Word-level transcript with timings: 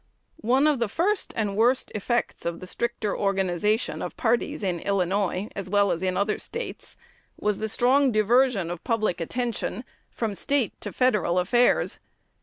One 0.37 0.65
of 0.65 0.79
the 0.79 0.87
first 0.87 1.31
and 1.37 1.55
worst 1.55 1.91
effects 1.93 2.43
of 2.43 2.59
the 2.59 2.65
stricter 2.65 3.15
organization 3.15 4.01
of 4.01 4.17
parties 4.17 4.63
in 4.63 4.79
Illinois, 4.79 5.47
as 5.55 5.69
well 5.69 5.91
as 5.91 6.01
in 6.01 6.17
other 6.17 6.39
States, 6.39 6.97
was 7.39 7.59
the 7.59 7.69
strong 7.69 8.11
diversion 8.11 8.71
of 8.71 8.83
public 8.83 9.21
attention 9.21 9.83
from 10.09 10.33
State 10.33 10.81
to 10.81 10.91
Federal 10.91 11.37
affairs. 11.37 11.99